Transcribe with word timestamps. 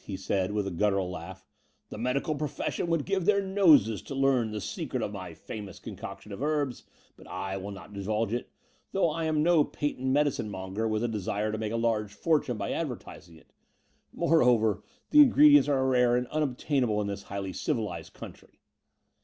he 0.03 0.17
said, 0.17 0.51
with 0.51 0.65
a 0.65 0.71
guttural 0.71 1.11
laugh. 1.11 1.45
The 1.89 1.97
medical 1.99 2.33
profession 2.33 2.87
would 2.87 3.05
give 3.05 3.25
their 3.27 3.39
noses 3.39 4.01
to 4.01 4.15
leam 4.15 4.51
the 4.51 4.59
secret 4.59 5.03
of 5.03 5.11
my 5.13 5.35
famous 5.35 5.77
concoction 5.77 6.31
of 6.31 6.41
herbs; 6.41 6.85
but 7.15 7.27
I 7.27 7.55
will 7.57 7.69
not 7.69 7.93
divulge 7.93 8.33
it, 8.33 8.49
though 8.93 9.11
I 9.11 9.25
am 9.25 9.43
no 9.43 9.63
patent 9.63 10.07
medicine 10.07 10.49
monger 10.49 10.87
with 10.87 11.03
a 11.03 11.07
desire 11.07 11.51
to 11.51 11.57
make 11.59 11.71
a 11.71 11.75
large 11.77 12.15
fortune 12.15 12.57
by 12.57 12.71
advertising 12.71 13.37
it. 13.37 13.53
Moreover, 14.11 14.81
the 15.11 15.19
ingredients 15.21 15.69
are 15.69 15.85
rare 15.87 16.15
and 16.15 16.25
unobtain 16.29 16.81
able 16.81 16.99
in 17.01 17.05
this 17.05 17.21
highly 17.29 17.53
civilized 17.53 18.13
country." 18.13 18.59